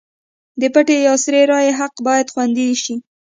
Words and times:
د 0.61 0.63
پټې 0.73 0.97
یا 1.07 1.13
سري 1.23 1.43
رایې 1.51 1.71
حق 1.79 1.95
باید 2.07 2.27
خوندي 2.33 2.67
شي. 2.83 2.95